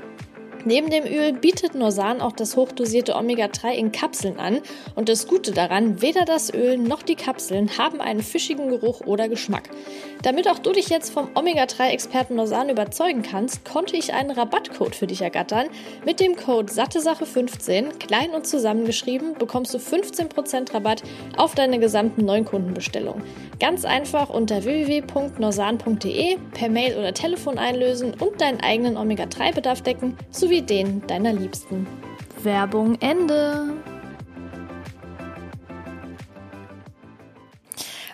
Neben 0.64 0.90
dem 0.90 1.04
Öl 1.04 1.32
bietet 1.32 1.74
Norsan 1.74 2.20
auch 2.20 2.32
das 2.32 2.54
hochdosierte 2.56 3.16
Omega-3 3.16 3.72
in 3.72 3.92
Kapseln 3.92 4.38
an 4.38 4.60
und 4.94 5.08
das 5.08 5.26
Gute 5.26 5.52
daran, 5.52 6.02
weder 6.02 6.26
das 6.26 6.52
Öl 6.52 6.76
noch 6.76 7.02
die 7.02 7.14
Kapseln 7.14 7.78
haben 7.78 8.00
einen 8.00 8.20
fischigen 8.20 8.68
Geruch 8.68 9.00
oder 9.00 9.28
Geschmack. 9.28 9.70
Damit 10.22 10.48
auch 10.48 10.58
du 10.58 10.72
dich 10.72 10.90
jetzt 10.90 11.12
vom 11.12 11.28
Omega-3-Experten 11.34 12.34
Norsan 12.34 12.68
überzeugen 12.68 13.22
kannst, 13.22 13.64
konnte 13.64 13.96
ich 13.96 14.12
einen 14.12 14.30
Rabattcode 14.30 14.94
für 14.94 15.06
dich 15.06 15.22
ergattern. 15.22 15.68
Mit 16.04 16.20
dem 16.20 16.36
Code 16.36 16.70
SatteSache15, 16.70 17.98
klein 17.98 18.30
und 18.30 18.46
zusammengeschrieben, 18.46 19.34
bekommst 19.34 19.72
du 19.72 19.78
15% 19.78 20.74
Rabatt 20.74 21.02
auf 21.36 21.54
deine 21.54 21.78
gesamten 21.78 22.24
neuen 22.26 22.44
Kundenbestellungen. 22.44 23.22
Ganz 23.58 23.84
einfach 23.84 24.28
unter 24.28 24.64
www.norsan.de 24.64 26.36
per 26.52 26.68
Mail 26.68 26.98
oder 26.98 27.14
Telefon 27.14 27.58
einlösen 27.58 28.14
und 28.20 28.40
deinen 28.40 28.60
eigenen 28.60 28.96
Omega-3-Bedarf 28.96 29.82
decken, 29.82 30.16
sowie 30.30 30.62
den 30.62 31.06
deiner 31.06 31.32
Liebsten. 31.32 31.86
Werbung 32.42 32.96
Ende. 33.00 33.74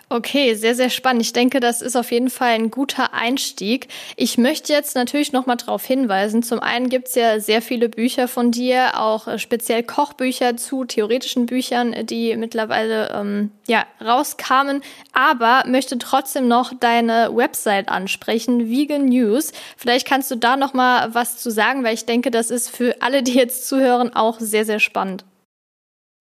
Okay, 0.09 0.53
sehr, 0.53 0.73
sehr 0.73 0.89
spannend. 0.89 1.21
Ich 1.21 1.33
denke, 1.33 1.59
das 1.59 1.81
ist 1.81 1.97
auf 1.97 2.13
jeden 2.13 2.29
Fall 2.29 2.51
ein 2.51 2.71
guter 2.71 3.13
Einstieg. 3.13 3.89
Ich 4.15 4.37
möchte 4.37 4.71
jetzt 4.71 4.95
natürlich 4.95 5.33
noch 5.33 5.47
mal 5.47 5.57
darauf 5.57 5.83
hinweisen. 5.83 6.43
Zum 6.43 6.61
einen 6.61 6.87
gibt's 6.87 7.15
ja 7.15 7.41
sehr 7.41 7.61
viele 7.61 7.89
Bücher 7.89 8.29
von 8.29 8.51
dir, 8.51 9.01
auch 9.01 9.27
äh, 9.27 9.37
speziell 9.37 9.83
Kochbücher 9.83 10.55
zu 10.55 10.85
theoretischen 10.85 11.45
Büchern, 11.45 11.93
die 12.05 12.37
mittlerweile 12.37 13.11
ähm, 13.13 13.51
ja 13.67 13.85
rauskamen. 13.99 14.81
Aber 15.11 15.65
möchte 15.67 15.97
trotzdem 15.97 16.47
noch 16.47 16.71
deine 16.79 17.35
Website 17.35 17.89
ansprechen, 17.89 18.69
Vegan 18.69 19.09
News. 19.09 19.51
Vielleicht 19.75 20.07
kannst 20.07 20.31
du 20.31 20.35
da 20.35 20.55
noch 20.55 20.73
mal 20.73 21.13
was 21.15 21.35
zu 21.35 21.51
sagen, 21.51 21.83
weil 21.83 21.95
ich 21.95 22.05
denke, 22.05 22.31
das 22.31 22.49
ist 22.49 22.69
für 22.69 23.01
alle, 23.01 23.23
die 23.23 23.33
jetzt 23.33 23.67
zuhören, 23.67 24.15
auch 24.15 24.39
sehr, 24.39 24.63
sehr 24.63 24.79
spannend. 24.79 25.25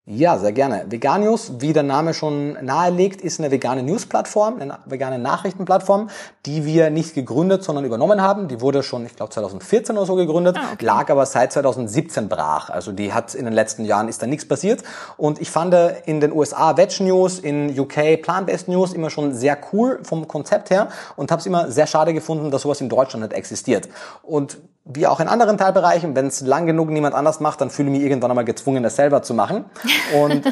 Ja, 0.08 0.38
sehr 0.38 0.52
gerne. 0.52 0.86
Veganius, 0.88 1.54
wie 1.62 1.74
der 1.74 1.82
Name 1.82 2.14
schon 2.14 2.64
nahelegt, 2.64 3.22
ist 3.22 3.40
eine 3.40 3.50
vegane 3.50 3.82
News-Plattform, 3.82 4.62
eine 4.62 4.78
vegane 4.86 5.18
Nachrichtenplattform, 5.18 6.12
die 6.46 6.64
wir 6.64 6.92
nicht 6.92 7.16
gegründet, 7.16 7.64
sondern 7.64 7.86
übernommen 7.86 8.22
haben. 8.22 8.48
Die 8.48 8.62
wurde 8.62 8.84
schon, 8.84 9.04
ich 9.08 9.16
glaube, 9.16 9.32
2014 9.32 9.98
oder 9.98 10.06
so 10.06 10.14
gegründet, 10.14 10.58
ah, 10.60 10.74
okay. 10.74 10.86
lag 10.86 11.10
aber 11.10 11.26
seit 11.26 11.54
2017 11.54 12.30
brach. 12.30 12.70
Also 12.70 12.92
die 12.92 13.14
hat 13.14 13.34
in 13.34 13.46
den 13.46 13.54
letzten 13.56 13.84
Jahren 13.84 14.08
ist 14.08 14.22
da 14.22 14.28
nichts 14.28 14.48
passiert. 14.48 14.84
Und 15.18 15.42
ich 15.42 15.50
fand 15.50 15.74
in 16.06 16.20
den 16.20 16.32
USA 16.32 16.78
Veg 16.78 17.00
News, 17.00 17.40
in 17.40 17.78
UK 17.78 18.22
Plant-Based 18.22 18.68
News 18.68 18.94
immer 18.94 19.10
schon 19.10 19.34
sehr 19.34 19.58
cool 19.74 20.02
vom 20.04 20.28
Konzept 20.28 20.70
her 20.70 20.90
und 21.16 21.32
habe 21.32 21.40
es 21.40 21.48
immer 21.48 21.72
sehr 21.72 21.88
schade 21.88 22.14
gefunden, 22.14 22.52
dass 22.52 22.62
sowas 22.62 22.80
in 22.80 22.90
Deutschland 22.90 23.24
nicht 23.24 23.34
existiert. 23.34 23.90
Und 24.22 24.60
wie 24.88 25.08
auch 25.08 25.20
in 25.20 25.27
anderen 25.27 25.58
Teilbereichen, 25.58 26.15
wenn 26.15 26.27
es 26.27 26.42
lang 26.42 26.68
genug 26.68 26.92
niemand 26.92 27.15
anders 27.15 27.39
macht, 27.39 27.60
dann 27.60 27.72
fühle 27.72 27.89
ich 27.89 27.98
mich 27.98 28.04
irgendwann 28.04 28.30
einmal 28.30 28.46
gezwungen, 28.46 28.84
das 28.84 28.96
selber 28.96 29.24
zu 29.24 29.34
machen. 29.34 29.65
Und 30.13 30.46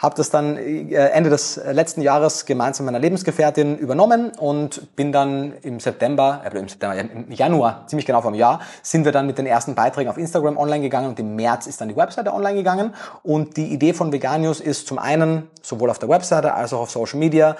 habe 0.00 0.16
das 0.16 0.30
dann 0.30 0.56
äh, 0.56 0.92
Ende 0.94 1.30
des 1.30 1.60
letzten 1.70 2.02
Jahres 2.02 2.46
gemeinsam 2.46 2.86
mit 2.86 2.92
meiner 2.92 3.02
Lebensgefährtin 3.02 3.78
übernommen 3.78 4.32
und 4.38 4.94
bin 4.96 5.12
dann 5.12 5.54
im 5.62 5.80
September, 5.80 6.42
äh, 6.44 6.58
im 6.58 6.68
September, 6.68 6.98
im 6.98 7.30
Januar, 7.30 7.84
ziemlich 7.86 8.06
genau 8.06 8.20
einem 8.20 8.34
Jahr, 8.34 8.60
sind 8.82 9.04
wir 9.04 9.12
dann 9.12 9.26
mit 9.26 9.38
den 9.38 9.46
ersten 9.46 9.74
Beiträgen 9.74 10.10
auf 10.10 10.18
Instagram 10.18 10.58
online 10.58 10.82
gegangen 10.82 11.08
und 11.08 11.20
im 11.20 11.36
März 11.36 11.66
ist 11.66 11.80
dann 11.80 11.88
die 11.88 11.96
Webseite 11.96 12.34
online 12.34 12.56
gegangen. 12.56 12.92
Und 13.22 13.56
die 13.56 13.72
Idee 13.72 13.92
von 13.94 14.12
Veganius 14.12 14.60
ist 14.60 14.88
zum 14.88 14.98
einen, 14.98 15.48
sowohl 15.62 15.90
auf 15.90 15.98
der 15.98 16.08
Webseite 16.08 16.54
als 16.54 16.72
auch 16.72 16.80
auf 16.80 16.90
Social 16.90 17.18
Media, 17.18 17.56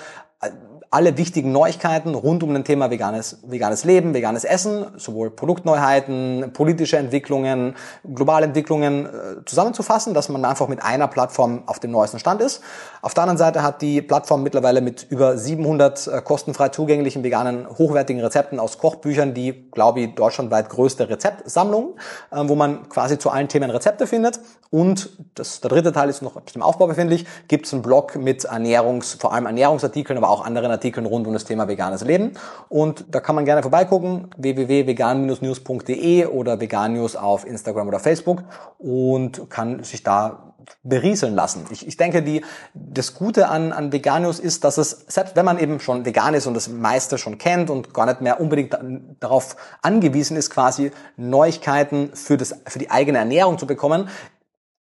alle 0.90 1.16
wichtigen 1.18 1.52
Neuigkeiten 1.52 2.14
rund 2.14 2.42
um 2.42 2.54
das 2.54 2.64
Thema 2.64 2.90
veganes, 2.90 3.38
veganes 3.46 3.84
Leben, 3.84 4.14
veganes 4.14 4.44
Essen, 4.44 4.86
sowohl 4.96 5.30
Produktneuheiten, 5.30 6.50
politische 6.52 6.96
Entwicklungen, 6.96 7.74
globale 8.14 8.46
Entwicklungen 8.46 9.06
äh, 9.06 9.10
zusammenzufassen, 9.44 10.14
dass 10.14 10.28
man 10.28 10.44
einfach 10.44 10.68
mit 10.68 10.82
einer 10.82 11.08
Plattform 11.08 11.64
auf 11.66 11.80
dem 11.80 11.90
neuesten 11.90 12.18
Stand 12.18 12.40
ist. 12.40 12.62
Auf 13.02 13.14
der 13.14 13.24
anderen 13.24 13.38
Seite 13.38 13.62
hat 13.62 13.82
die 13.82 14.00
Plattform 14.00 14.42
mittlerweile 14.42 14.80
mit 14.80 15.06
über 15.10 15.36
700 15.36 16.06
äh, 16.06 16.22
kostenfrei 16.22 16.70
zugänglichen 16.70 17.22
veganen 17.22 17.68
hochwertigen 17.68 18.22
Rezepten 18.22 18.58
aus 18.58 18.78
Kochbüchern 18.78 19.34
die, 19.34 19.70
glaube 19.70 20.00
ich, 20.00 20.14
deutschlandweit 20.14 20.68
größte 20.70 21.08
Rezeptsammlung, 21.08 21.96
äh, 22.30 22.42
wo 22.44 22.54
man 22.54 22.88
quasi 22.88 23.18
zu 23.18 23.30
allen 23.30 23.48
Themen 23.48 23.70
Rezepte 23.70 24.06
findet. 24.06 24.40
Und 24.70 25.10
das, 25.34 25.60
der 25.60 25.70
dritte 25.70 25.92
Teil 25.92 26.08
ist 26.08 26.22
noch 26.22 26.40
im 26.54 26.62
Aufbau 26.62 26.86
befindlich, 26.86 27.26
gibt 27.48 27.66
es 27.66 27.72
einen 27.72 27.82
Blog 27.82 28.16
mit 28.16 28.44
Ernährungs, 28.44 29.14
vor 29.14 29.32
allem 29.32 29.46
Ernährungsartikeln, 29.46 30.16
aber 30.16 30.30
auch 30.30 30.44
anderen 30.44 30.70
Artikeln 30.70 30.85
rund 30.94 31.26
um 31.26 31.32
das 31.32 31.44
Thema 31.44 31.68
veganes 31.68 32.04
Leben. 32.04 32.32
Und 32.68 33.06
da 33.10 33.20
kann 33.20 33.34
man 33.34 33.44
gerne 33.44 33.62
vorbeigucken, 33.62 34.28
www.vegan-news.de 34.36 36.26
oder 36.26 36.60
vegan-news 36.60 37.16
auf 37.16 37.46
Instagram 37.46 37.88
oder 37.88 37.98
Facebook 37.98 38.44
und 38.78 39.50
kann 39.50 39.82
sich 39.82 40.02
da 40.02 40.54
berieseln 40.82 41.34
lassen. 41.34 41.64
Ich, 41.70 41.86
ich 41.86 41.96
denke, 41.96 42.22
die, 42.22 42.44
das 42.74 43.14
Gute 43.14 43.48
an, 43.48 43.72
an 43.72 43.92
Veganius 43.92 44.38
ist, 44.38 44.64
dass 44.64 44.78
es, 44.78 45.04
selbst 45.08 45.36
wenn 45.36 45.44
man 45.44 45.58
eben 45.58 45.80
schon 45.80 46.04
vegan 46.04 46.34
ist 46.34 46.46
und 46.46 46.54
das 46.54 46.68
meiste 46.68 47.18
schon 47.18 47.38
kennt 47.38 47.70
und 47.70 47.94
gar 47.94 48.06
nicht 48.06 48.20
mehr 48.20 48.40
unbedingt 48.40 48.76
darauf 49.20 49.56
angewiesen 49.82 50.36
ist, 50.36 50.50
quasi 50.50 50.90
Neuigkeiten 51.16 52.10
für, 52.14 52.36
das, 52.36 52.56
für 52.66 52.78
die 52.78 52.90
eigene 52.90 53.18
Ernährung 53.18 53.58
zu 53.58 53.66
bekommen, 53.66 54.08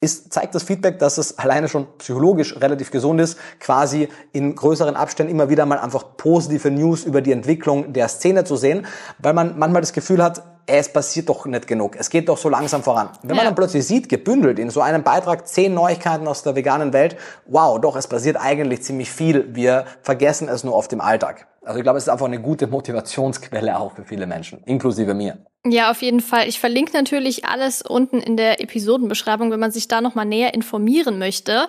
ist, 0.01 0.33
zeigt 0.33 0.55
das 0.55 0.63
Feedback, 0.63 0.97
dass 0.97 1.19
es 1.19 1.37
alleine 1.37 1.69
schon 1.69 1.85
psychologisch 1.99 2.59
relativ 2.59 2.89
gesund 2.89 3.21
ist, 3.21 3.37
quasi 3.59 4.09
in 4.33 4.55
größeren 4.55 4.95
Abständen 4.95 5.31
immer 5.31 5.49
wieder 5.49 5.67
mal 5.67 5.77
einfach 5.77 6.17
positive 6.17 6.71
News 6.71 7.05
über 7.05 7.21
die 7.21 7.31
Entwicklung 7.31 7.93
der 7.93 8.07
Szene 8.07 8.43
zu 8.43 8.55
sehen, 8.55 8.87
weil 9.19 9.33
man 9.33 9.59
manchmal 9.59 9.81
das 9.81 9.93
Gefühl 9.93 10.23
hat, 10.23 10.43
es 10.65 10.91
passiert 10.91 11.29
doch 11.29 11.45
nicht 11.45 11.67
genug. 11.67 11.95
Es 11.97 12.09
geht 12.09 12.29
doch 12.29 12.37
so 12.37 12.49
langsam 12.49 12.81
voran. 12.81 13.09
Wenn 13.23 13.35
man 13.35 13.45
dann 13.45 13.55
plötzlich 13.55 13.85
sieht, 13.85 14.09
gebündelt 14.09 14.57
in 14.57 14.69
so 14.69 14.81
einem 14.81 15.03
Beitrag 15.03 15.47
zehn 15.47 15.73
Neuigkeiten 15.73 16.27
aus 16.27 16.43
der 16.43 16.55
veganen 16.55 16.93
Welt, 16.93 17.15
wow, 17.45 17.79
doch, 17.79 17.95
es 17.95 18.07
passiert 18.07 18.37
eigentlich 18.37 18.81
ziemlich 18.81 19.11
viel. 19.11 19.53
Wir 19.53 19.85
vergessen 20.01 20.47
es 20.47 20.63
nur 20.63 20.75
oft 20.75 20.91
im 20.93 21.01
Alltag. 21.01 21.47
Also 21.63 21.77
ich 21.77 21.83
glaube, 21.83 21.97
es 21.97 22.05
ist 22.05 22.09
einfach 22.09 22.25
eine 22.25 22.41
gute 22.41 22.67
Motivationsquelle 22.67 23.77
auch 23.77 23.93
für 23.93 24.03
viele 24.03 24.25
Menschen, 24.25 24.63
inklusive 24.63 25.13
mir. 25.13 25.45
Ja, 25.63 25.91
auf 25.91 26.01
jeden 26.01 26.21
Fall. 26.21 26.47
Ich 26.47 26.59
verlinke 26.59 26.91
natürlich 26.93 27.45
alles 27.45 27.83
unten 27.83 28.19
in 28.19 28.35
der 28.35 28.61
Episodenbeschreibung, 28.61 29.51
wenn 29.51 29.59
man 29.59 29.71
sich 29.71 29.87
da 29.87 30.01
nochmal 30.01 30.25
näher 30.25 30.55
informieren 30.55 31.19
möchte. 31.19 31.67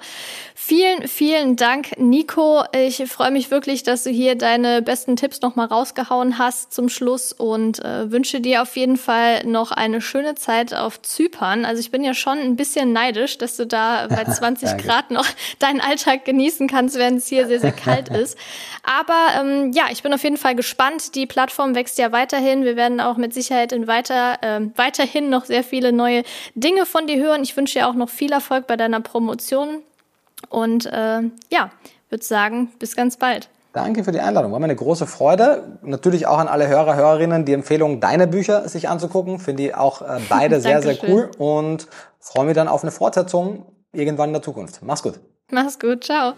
Vielen, 0.55 1.07
vielen 1.09 1.57
Dank, 1.57 1.99
Nico. 1.99 2.63
Ich 2.75 3.05
freue 3.11 3.31
mich 3.31 3.51
wirklich, 3.51 3.83
dass 3.83 4.05
du 4.05 4.11
hier 4.11 4.35
deine 4.35 4.81
besten 4.81 5.17
Tipps 5.17 5.43
nochmal 5.43 5.67
rausgehauen 5.67 6.39
hast 6.39 6.73
zum 6.73 6.89
Schluss 6.89 7.35
und 7.35 7.85
äh, 7.85 8.11
wünsche 8.11 8.41
dir 8.41 8.63
auf 8.63 8.79
jeden 8.79 8.97
Fall 8.97 9.45
noch 9.45 9.73
eine 9.73 10.01
schöne 10.01 10.37
Zeit 10.37 10.73
auf 10.73 11.03
Zypern. 11.03 11.67
Also 11.67 11.81
ich 11.81 11.91
bin 11.91 12.03
ja 12.03 12.15
schon 12.15 12.39
ein 12.39 12.57
bisschen 12.57 12.95
neidisch, 12.95 13.37
dass 13.37 13.59
du 13.59 13.67
da 13.67 14.07
bei 14.09 14.25
20 14.33 14.79
Grad 14.79 15.11
noch 15.11 15.27
deinen 15.59 15.83
Alltag 15.83 16.25
genießen 16.25 16.67
kannst, 16.67 16.97
während 16.97 17.19
es 17.19 17.27
hier 17.27 17.47
sehr, 17.47 17.61
sehr 17.61 17.73
kalt 17.73 18.09
ist. 18.17 18.39
Aber 18.85 19.39
ähm, 19.39 19.73
ja, 19.73 19.85
ich 19.91 20.03
bin 20.03 20.15
auf 20.15 20.25
jeden 20.25 20.39
Fall 20.39 20.55
gespannt. 20.55 21.15
Die 21.15 21.27
Plattform 21.27 21.75
wächst 21.75 21.99
ja 21.99 22.11
weiterhin. 22.11 22.65
Wir 22.65 22.77
werden 22.77 22.99
auch 22.99 23.19
mit 23.19 23.35
Sicherheit 23.35 23.73
in 23.73 23.82
weiter, 23.87 24.39
äh, 24.43 24.61
weiterhin 24.77 25.31
noch 25.31 25.45
sehr 25.45 25.65
viele 25.65 25.93
neue 25.93 26.23
Dinge 26.55 26.87
von 26.87 27.07
dir 27.07 27.23
hören. 27.23 27.43
Ich 27.43 27.57
wünsche 27.57 27.79
dir 27.79 27.89
auch 27.89 27.95
noch 27.95 28.09
viel 28.09 28.33
Erfolg 28.33 28.67
bei 28.67 28.77
deiner 28.77 29.01
Promotion. 29.01 29.83
Und 30.49 30.87
äh, 30.87 31.23
ja, 31.51 31.71
würde 32.09 32.25
sagen, 32.25 32.73
bis 32.79 32.97
ganz 32.97 33.17
bald. 33.17 33.49
Danke 33.73 34.05
für 34.05 34.13
die 34.13 34.21
Einladung. 34.21 34.53
War 34.53 34.59
mir 34.59 34.65
eine 34.65 34.77
große 34.77 35.07
Freude. 35.07 35.79
Natürlich 35.83 36.27
auch 36.27 36.39
an 36.39 36.47
alle 36.47 36.69
Hörer, 36.69 36.95
Hörerinnen 36.95 37.47
die 37.47 37.55
Empfehlung, 37.55 38.01
deine 38.01 38.27
Bücher 38.27 38.69
sich 38.69 38.89
anzugucken. 38.89 39.39
Finde 39.39 39.63
ich 39.65 39.75
auch 39.75 40.03
äh, 40.03 40.21
beide 40.29 40.61
sehr, 40.61 40.83
sehr 40.83 40.97
cool 41.09 41.31
und 41.39 41.89
freue 42.21 42.45
mich 42.45 42.55
dann 42.55 42.69
auf 42.69 42.83
eine 42.83 42.93
Fortsetzung 42.93 43.65
irgendwann 43.93 44.31
in 44.31 44.35
der 44.35 44.43
Zukunft. 44.43 44.81
Mach's 44.83 45.03
gut. 45.03 45.21
Mach's 45.51 45.79
gut. 45.79 46.05
Ciao. 46.05 46.35